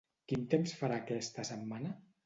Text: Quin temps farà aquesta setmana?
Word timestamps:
Quin 0.31 0.47
temps 0.53 0.73
farà 0.79 0.99
aquesta 1.05 1.49
setmana? 1.55 1.97